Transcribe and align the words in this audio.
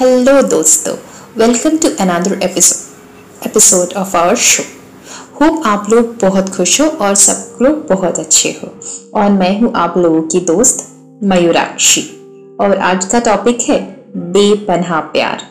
Hello 0.00 0.42
दोस्तों 0.42 0.96
welcome 1.36 1.70
to 1.70 1.88
another 1.88 2.40
episode 2.42 3.46
episode 3.46 3.92
of 3.96 4.16
our 4.16 4.34
show 4.34 4.62
hope 5.34 5.62
आप 5.66 5.86
लोग 5.90 6.16
बहुत 6.22 6.48
खुश 6.48 6.80
हो 6.80 6.86
और 6.86 7.14
सब 7.14 7.58
लोग 7.62 7.86
बहुत 7.88 8.18
अच्छे 8.18 8.48
हो। 8.48 8.68
और 9.14 9.30
मैं 9.30 9.60
हूँ 9.60 9.72
आप 9.76 9.98
लोगों 9.98 10.22
की 10.22 10.40
दोस्त 10.40 10.88
मयूराक्षी। 11.24 12.02
और 12.60 12.78
आज 12.78 13.04
का 13.04 13.20
टॉपिक 13.20 13.60
है 13.60 14.04
बेपनाह 14.16 15.00
प्यार। 15.00 15.42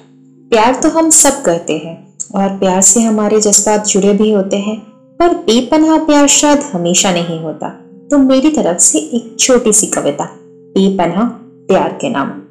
प्यार 0.49 0.75
तो 0.75 0.89
हम 0.89 1.09
सब 1.09 1.41
करते 1.41 1.73
हैं 1.73 2.13
और 2.35 2.49
प्यार 2.49 2.81
से 2.81 3.01
हमारे 3.01 3.41
जज्बात 3.41 3.87
जुड़े 3.87 4.13
भी 4.13 4.31
होते 4.31 4.57
हैं, 4.57 4.79
पर 5.19 5.27
बेपनाह 5.27 5.97
प्यार 5.97 6.27
शायद 6.27 6.59
हमेशा 6.59 7.11
नहीं 7.11 7.39
होता। 7.39 7.69
तो 8.11 8.17
मेरी 8.17 8.49
तरफ़ 8.49 8.79
से 8.79 8.99
एक 8.99 9.35
छोटी 9.39 9.73
सी 9.73 9.87
कविता, 9.87 10.25
बेपनाह 10.77 11.23
प्यार 11.67 11.97
के 12.01 12.09
नाम। 12.09 12.44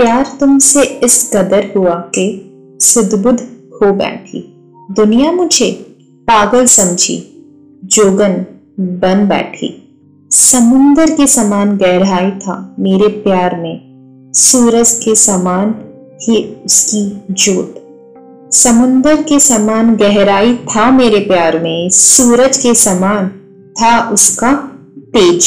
प्यार 0.00 0.36
तुमसे 0.40 0.82
इस 0.82 1.30
कदर 1.34 1.72
हुआ 1.76 1.94
कि 1.94 2.26
सुदबुद 2.80 3.40
हो 3.72 3.92
बैठी। 3.92 4.40
दुनिया 4.90 5.32
मुझे 5.32 5.72
पागल 6.28 6.66
समझी, 6.66 7.16
जोगन 7.84 8.46
बन 8.80 9.28
बैठी। 9.28 9.98
समुंदर 10.30 11.10
के 11.10 11.26
समान 11.26 11.76
गहराई 11.76 12.30
था 12.30 12.76
मेरे 12.78 13.08
प्यार 13.08 13.56
में, 13.56 13.80
सूरज 14.34 14.92
के 14.92 15.14
समान 15.14 15.74
ही 16.22 16.56
उसकी 16.66 17.22
जोत। 17.30 17.74
समुंदर 18.52 19.22
के 19.22 19.40
समान 19.40 19.96
गहराई 19.96 20.54
था 20.54 20.90
मेरे 20.90 21.20
प्यार 21.20 21.58
में, 21.58 21.88
सूरज 21.90 22.56
के 22.56 22.74
समान 22.74 23.28
था 23.72 24.10
उसका 24.10 24.52
तेज। 24.98 25.42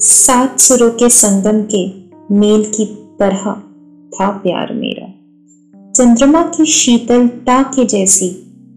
सात 0.00 0.60
सुरों 0.60 0.90
के 0.90 1.08
संगम 1.08 1.62
के 1.74 1.86
मेल 2.34 2.72
की 2.76 2.96
तरह 3.20 3.54
था 4.10 4.30
प्यार 4.30 4.72
मेरा। 4.72 5.06
चंद्रमा 5.90 6.42
की 6.42 6.64
शीतलता 6.64 7.62
के 7.62 7.84
जैसी 7.84 8.28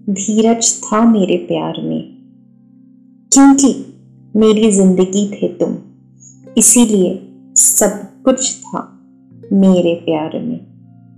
धीरज 0.10 0.82
था 0.84 1.06
मेरे 1.06 1.38
प्यार 1.38 1.82
में। 1.82 2.02
क्योंकि 3.34 3.86
मेरी 4.36 4.72
ज़िंदगी 4.72 5.28
थे 5.28 5.48
तुम, 5.48 5.76
इसीलिए 6.58 7.30
सब 7.56 8.24
कुछ 8.24 8.56
था 8.56 9.00
मेरे 9.54 9.94
प्यार 9.96 10.40
में। 10.42 10.60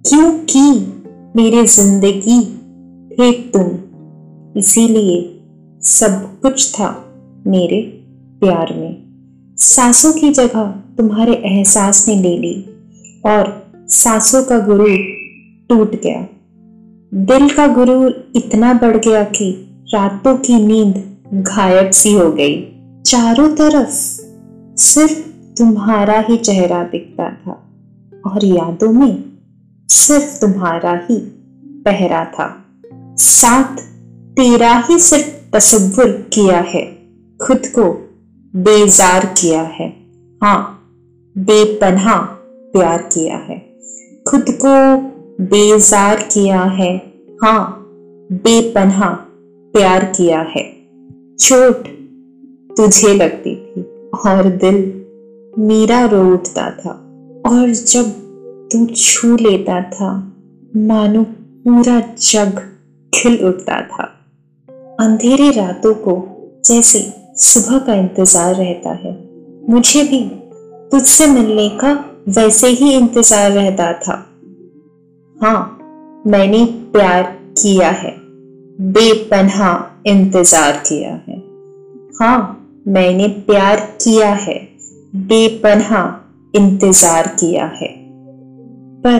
क्योंकि 0.05 0.61
मेरी 1.35 1.65
ज़िंदगी 1.67 2.41
थे 3.11 3.31
तुम, 3.31 3.67
इसीलिए 4.59 5.41
सब 5.81 6.39
कुछ 6.41 6.71
था 6.73 7.13
मेरे 7.47 7.81
प्यार 8.39 8.73
में। 8.73 9.05
सांसों 9.57 10.13
की 10.13 10.29
जगह 10.29 10.63
तुम्हारे 10.97 11.33
एहसास 11.33 12.07
ने 12.07 12.15
ले 12.15 12.37
ली 12.37 12.74
और 13.25 13.71
सांसों 13.87 14.43
का 14.43 14.59
गुरु 14.59 14.87
टूट 15.69 16.01
गया। 16.01 16.27
दिल 17.13 17.49
का 17.49 17.67
गुरूर 17.67 18.31
इतना 18.35 18.73
बढ़ 18.73 18.97
गया 18.97 19.23
कि 19.23 19.67
रातों 19.93 20.37
की 20.37 20.65
नींद 20.65 21.17
घायब 21.33 21.91
सी 21.91 22.13
हो 22.13 22.31
गई। 22.31 22.61
चारों 23.05 23.55
तरफ़ 23.55 23.89
सिर्फ़ 24.77 25.29
तुम्हारा 25.57 26.19
ही 26.19 26.37
चेहरा 26.37 26.83
दिखता 26.83 27.29
था 27.29 27.51
और 28.25 28.45
यादों 28.45 28.91
में 28.91 29.23
सिर्फ़ 29.89 30.41
तुम्हारा 30.41 31.01
ही 31.09 31.17
पहरा 31.85 32.25
था। 32.25 32.65
साथ 33.17 33.77
तेरा 34.35 34.83
ही 34.89 34.99
सिर्फ़ 34.99 35.51
तस्वुर 35.53 36.11
किया 36.33 36.59
है, 36.59 36.85
खुद 37.41 37.61
को 37.65 38.15
बेजार 38.55 39.25
किया 39.25 39.61
है। 39.61 39.89
हाँ 40.43 40.89
बेपनाह 41.37 42.34
प्यार 42.75 43.01
किया 43.13 43.37
है। 43.37 43.57
खुद 44.27 44.45
को 44.65 44.97
बेजार 45.43 46.15
किया 46.33 46.61
है। 46.61 46.95
हाँ 47.43 47.85
बेपनाह 48.31 49.09
प्यार 49.73 50.05
किया 50.05 50.39
है। 50.39 50.63
चोट 51.39 51.87
तुझे 52.77 53.13
लगती 53.13 53.55
थी 53.55 53.81
और 54.27 54.49
दिल 54.49 54.77
मेरा 55.57 56.05
रो 56.05 56.33
उठता 56.33 56.69
था। 56.69 56.91
और 57.47 57.69
जब 57.69 58.11
तू 58.71 58.85
छू 58.85 59.35
लेता 59.35 59.81
था, 59.81 60.33
मानो 60.75 61.23
पूरा 61.65 61.99
जग 61.99 62.59
खिल 63.13 63.45
उठता 63.45 63.81
था। 63.81 64.03
अंधेरे 64.99 65.51
रातों 65.51 65.93
को 65.93 66.15
जैसे 66.65 66.99
सुबह 67.37 67.77
का 67.77 67.93
इंतज़ार 67.93 68.55
रहता 68.55 68.89
है। 68.89 69.13
मुझे 69.69 70.03
भी 70.03 70.19
तुझसे 70.91 71.27
मिलने 71.27 71.69
का 71.69 71.93
वैसे 72.27 72.67
ही 72.67 72.91
इंतज़ार 72.91 73.51
रहता 73.51 73.91
था। 73.93 74.13
हाँ 75.37 75.77
मैंने 76.27 76.63
प्यार 76.65 77.23
किया 77.57 77.89
है। 77.89 78.11
बेपन्हा 78.81 80.01
इंतज़ार 80.07 80.71
किया 80.87 81.11
है। 81.27 81.37
हाँ 82.19 82.39
मैंने 82.87 83.27
प्यार 83.27 83.79
किया 84.01 84.29
है। 84.33 84.55
बेपन्हा 85.15 86.03
इंतज़ार 86.55 87.27
किया 87.27 87.65
है। 87.81 87.87
पर 89.03 89.19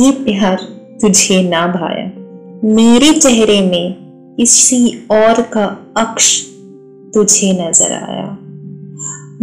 ये 0.00 0.10
प्यार 0.24 0.56
तुझे 1.00 1.42
ना 1.42 1.66
भाया। 1.66 2.04
मेरे 2.64 3.12
चेहरे 3.12 3.60
में 3.60 3.94
किसी 4.36 5.06
और 5.10 5.42
का 5.42 5.64
अक्ष 5.96 6.28
तुझे 7.14 7.52
नज़र 7.52 7.92
आया। 7.92 8.38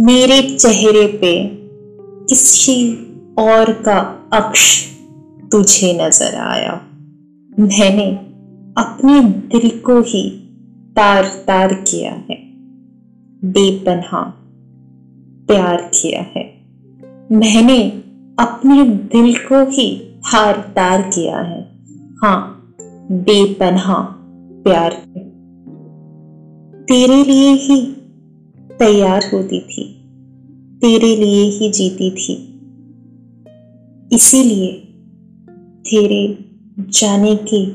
मेरे 0.00 0.40
चेहरे 0.56 1.06
पे 1.06 1.63
किसी 2.28 2.94
और 3.38 3.72
का 3.72 4.28
अक्ष 4.32 4.84
तुझे 5.52 6.06
नज़र 6.06 6.34
आया। 6.34 6.72
मैंने 7.58 8.16
अपने 8.82 9.20
दिल 9.22 9.78
को 9.78 10.00
ही 10.00 10.30
तार 10.96 11.24
तार 11.24 11.74
किया 11.74 12.12
है। 12.12 12.36
बेपन्हा 13.44 14.20
प्यार 15.46 15.90
किया 15.94 16.20
है। 16.20 16.66
मैंने 17.32 17.90
अपने 18.38 18.84
दिल 18.84 19.34
को 19.34 19.70
ही 19.70 19.96
तार 19.98 20.72
तार 20.76 21.02
किया 21.02 21.38
है। 21.38 21.78
हाँ 22.22 22.74
बेपन्हा 23.10 24.14
प्यार। 24.64 24.92
तेरे 26.88 27.24
लिए 27.24 27.50
ही 27.50 27.96
तैयार 28.78 29.22
होती 29.34 29.60
थी। 29.60 30.03
तेरे 30.84 31.16
लिए 31.16 31.44
ही 31.44 31.70
जीती 31.70 32.10
थी। 32.10 32.60
इसीलिए 34.12 34.72
तेरे 35.80 36.38
जाने 36.80 37.36
के 37.36 37.66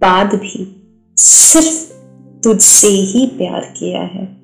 बाद 0.00 0.34
भी 0.34 0.86
सिर्फ़ 1.16 1.92
तुझसे 2.44 2.88
ही 2.88 3.26
प्यार 3.26 3.74
किया 3.76 4.00
है। 4.00 4.40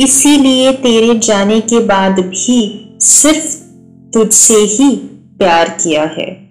इसीलिए 0.00 0.72
तेरे 0.72 1.18
जाने 1.18 1.60
के 1.60 1.80
बाद 1.80 2.20
भी 2.20 2.88
सिर्फ़ 3.00 3.62
तुझसे 4.12 4.54
ही 4.54 4.96
प्यार 5.38 5.68
किया 5.68 6.02
है। 6.02 6.48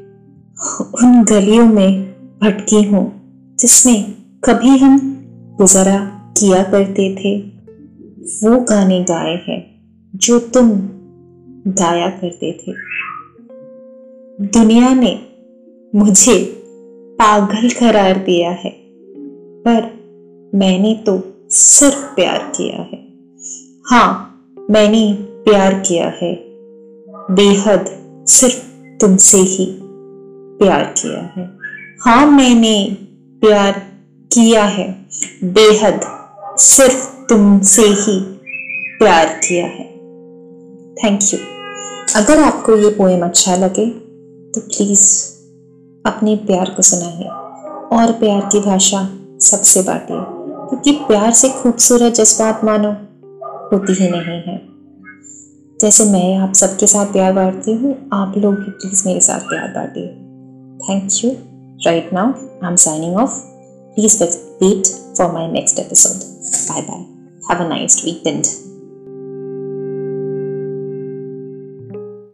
उन 0.81 1.24
गलियों 1.24 1.66
में 1.66 2.02
भटकी 2.44 2.84
हूँ, 2.84 3.22
जिसमें 3.59 4.03
कभी 4.44 4.78
हम 4.78 5.25
गुजारा 5.57 6.34
किया 6.38 6.63
करते 6.63 7.16
थे। 7.16 7.40
वो 8.19 8.63
गाने 8.63 9.03
गाए 9.03 9.36
हैं। 9.36 9.76
जो 10.17 10.39
तुम 10.39 10.72
गाया 11.67 12.09
करते 12.09 12.51
थे। 12.51 12.72
दुनिया 14.41 14.94
ने 14.94 15.19
मुझे 15.95 16.63
पागल 17.19 17.69
करार 17.69 18.17
दिया 18.17 18.50
है, 18.50 18.69
पर 19.67 19.81
मैंने 20.56 21.03
तो 21.06 21.23
सिर्फ़ 21.50 22.16
प्यार 22.16 22.51
किया 22.57 22.75
है। 22.75 23.07
हाँ 23.85 24.41
मैंने 24.69 25.13
प्यार 25.22 25.73
किया 25.73 26.07
है। 26.07 26.35
बेहद 27.36 27.86
सिर्फ़ 28.27 28.71
तुमसे 28.97 29.38
ही 29.38 29.80
प्यार 30.59 30.83
किया 30.83 31.33
है। 31.36 31.57
हाँ 32.01 32.31
मैंने 32.31 32.97
प्यार 33.42 33.71
किया 34.33 34.63
है। 34.63 35.06
बेहद 35.44 36.01
सिर्फ़ 36.57 37.27
तुमसे 37.30 37.81
ही 37.81 38.19
प्यार 39.00 39.25
किया 39.25 39.65
है। 39.65 39.96
थैंक 41.03 41.19
यू 41.33 41.39
अगर 42.15 42.39
आपको 42.39 42.75
ये 42.75 42.89
पोएम 42.89 43.25
अच्छा 43.25 43.55
लगे 43.55 43.85
तो 44.51 44.61
प्लीज़ 44.61 45.09
अपने 46.05 46.35
प्यार 46.35 46.69
को 46.69 46.81
सुनाइए। 46.81 47.27
और 47.97 48.11
प्यार 48.11 48.41
की 48.51 48.59
भाषा 48.59 48.99
सबसे 49.41 49.81
बांटिए, 49.81 50.17
क्योंकि 50.69 50.91
प्यार 51.07 51.31
से 51.31 51.49
खूबसूरत 51.49 52.13
जज्बात 52.13 52.63
मानो 52.63 52.91
होती 53.71 53.94
ही 53.94 54.09
नहीं 54.11 54.41
है। 54.41 54.57
जैसे 55.81 56.05
मैं 56.05 56.38
आप 56.38 56.53
सबके 56.53 56.88
साथ 56.88 57.05
प्यार 57.05 57.33
बांटती 57.33 57.73
हूँ, 57.73 57.95
आप 58.13 58.38
लोग 58.38 58.55
भी 58.55 58.71
प्लीज़ 58.71 59.07
मेरे 59.07 59.21
साथ 59.21 59.39
प्यार 59.39 59.67
बांटिए। 59.67 60.07
Thank 60.88 61.23
you 61.23 61.31
right 61.85 62.13
now 62.13 62.31
I 62.63 62.69
am 62.69 62.75
signing 62.75 63.17
off 63.17 63.39
please 63.95 64.23
wait 64.23 64.88
for 65.17 65.31
my 65.33 65.51
next 65.51 65.79
episode 65.79 66.15
bye 66.69 66.81
bye 66.81 67.05
have 67.49 67.65
a 67.65 67.69
nice 67.69 68.01
weekend 68.05 68.44